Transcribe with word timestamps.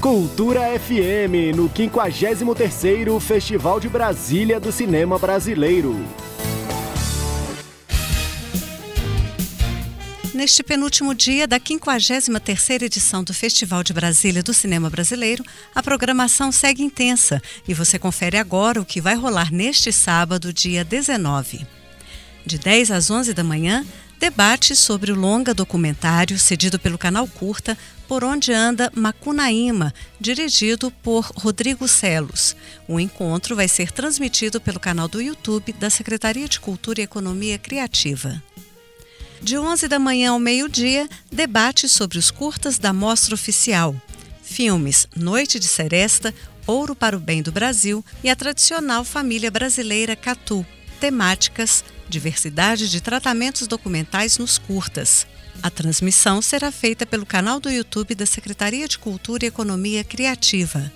Cultura 0.00 0.62
FM, 0.80 1.54
no 1.54 1.68
53º 1.68 3.20
Festival 3.20 3.78
de 3.78 3.86
Brasília 3.86 4.58
do 4.58 4.72
Cinema 4.72 5.18
Brasileiro. 5.18 5.94
Neste 10.32 10.62
penúltimo 10.62 11.14
dia 11.14 11.46
da 11.46 11.60
53ª 11.60 12.80
edição 12.84 13.22
do 13.22 13.34
Festival 13.34 13.82
de 13.82 13.92
Brasília 13.92 14.42
do 14.42 14.54
Cinema 14.54 14.88
Brasileiro, 14.88 15.44
a 15.74 15.82
programação 15.82 16.50
segue 16.50 16.82
intensa 16.82 17.42
e 17.68 17.74
você 17.74 17.98
confere 17.98 18.38
agora 18.38 18.80
o 18.80 18.86
que 18.86 19.02
vai 19.02 19.14
rolar 19.14 19.52
neste 19.52 19.92
sábado, 19.92 20.50
dia 20.50 20.82
19. 20.82 21.66
De 22.46 22.58
10 22.58 22.90
às 22.90 23.10
11 23.10 23.34
da 23.34 23.44
manhã, 23.44 23.84
debate 24.20 24.76
sobre 24.76 25.10
o 25.10 25.14
longa 25.14 25.54
documentário 25.54 26.38
cedido 26.38 26.78
pelo 26.78 26.98
canal 26.98 27.26
Curta 27.26 27.76
Por 28.06 28.22
Onde 28.22 28.52
Anda 28.52 28.92
Macunaíma, 28.94 29.94
dirigido 30.20 30.90
por 30.90 31.32
Rodrigo 31.34 31.88
Celos. 31.88 32.54
O 32.86 33.00
encontro 33.00 33.56
vai 33.56 33.66
ser 33.66 33.90
transmitido 33.90 34.60
pelo 34.60 34.78
canal 34.78 35.08
do 35.08 35.22
YouTube 35.22 35.72
da 35.72 35.88
Secretaria 35.88 36.46
de 36.46 36.60
Cultura 36.60 37.00
e 37.00 37.04
Economia 37.04 37.58
Criativa. 37.58 38.42
De 39.40 39.56
11 39.56 39.88
da 39.88 39.98
manhã 39.98 40.32
ao 40.32 40.38
meio-dia, 40.38 41.08
debate 41.32 41.88
sobre 41.88 42.18
os 42.18 42.30
curtas 42.30 42.78
da 42.78 42.92
Mostra 42.92 43.34
Oficial. 43.34 43.96
Filmes 44.42 45.08
Noite 45.16 45.58
de 45.58 45.66
Seresta, 45.66 46.34
Ouro 46.66 46.94
para 46.94 47.16
o 47.16 47.20
Bem 47.20 47.40
do 47.40 47.50
Brasil 47.50 48.04
e 48.22 48.28
a 48.28 48.36
tradicional 48.36 49.02
família 49.02 49.50
brasileira 49.50 50.14
Catu. 50.14 50.66
Temáticas 51.00 51.82
diversidade 52.10 52.90
de 52.90 53.00
tratamentos 53.00 53.66
documentais 53.66 54.36
nos 54.36 54.58
curtas. 54.58 55.26
A 55.62 55.70
transmissão 55.70 56.42
será 56.42 56.70
feita 56.70 57.06
pelo 57.06 57.24
canal 57.24 57.58
do 57.58 57.70
YouTube 57.70 58.14
da 58.14 58.26
Secretaria 58.26 58.86
de 58.86 58.98
Cultura 58.98 59.44
e 59.44 59.48
Economia 59.48 60.04
Criativa. 60.04 60.92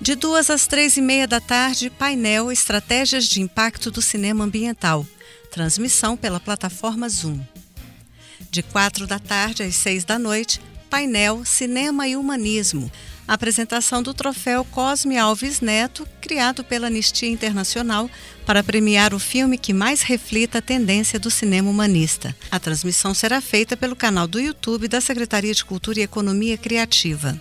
De 0.00 0.14
duas 0.14 0.48
às 0.48 0.66
três 0.66 0.96
e 0.96 1.02
meia 1.02 1.26
da 1.26 1.40
tarde, 1.40 1.90
painel 1.90 2.50
Estratégias 2.50 3.26
de 3.26 3.42
Impacto 3.42 3.90
do 3.90 4.00
Cinema 4.00 4.44
Ambiental 4.44 5.06
transmissão 5.52 6.16
pela 6.16 6.40
plataforma 6.40 7.06
Zoom. 7.10 7.38
De 8.50 8.62
quatro 8.62 9.06
da 9.06 9.18
tarde 9.18 9.62
às 9.62 9.74
seis 9.74 10.02
da 10.02 10.18
noite, 10.18 10.60
painel 10.88 11.44
Cinema 11.44 12.08
e 12.08 12.16
Humanismo, 12.16 12.90
apresentação 13.34 14.02
do 14.02 14.12
troféu 14.12 14.64
Cosme 14.64 15.16
Alves 15.16 15.60
Neto, 15.60 16.06
criado 16.20 16.62
pela 16.62 16.88
Anistia 16.88 17.28
Internacional 17.28 18.10
para 18.44 18.62
premiar 18.62 19.14
o 19.14 19.18
filme 19.18 19.56
que 19.56 19.72
mais 19.72 20.02
reflita 20.02 20.58
a 20.58 20.62
tendência 20.62 21.18
do 21.18 21.30
cinema 21.30 21.70
humanista. 21.70 22.34
A 22.50 22.58
transmissão 22.58 23.14
será 23.14 23.40
feita 23.40 23.76
pelo 23.76 23.96
canal 23.96 24.26
do 24.26 24.40
YouTube 24.40 24.88
da 24.88 25.00
Secretaria 25.00 25.54
de 25.54 25.64
Cultura 25.64 26.00
e 26.00 26.02
Economia 26.02 26.58
Criativa. 26.58 27.40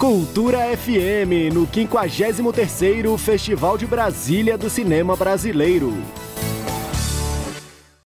Cultura 0.03 0.67
FM, 0.77 1.51
no 1.55 1.65
53º 1.65 3.17
Festival 3.17 3.79
de 3.79 3.87
Brasília 3.87 4.59
do 4.59 4.69
Cinema 4.69 5.15
Brasileiro. 5.15 5.95